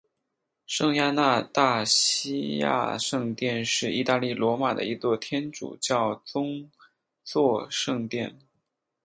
[0.65, 6.71] 圣亚纳大西亚圣殿是意大利罗马的一座天主教宗
[7.23, 8.35] 座圣殿。